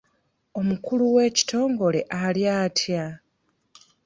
[0.59, 3.05] Omukulu w'ekitongole ali atya?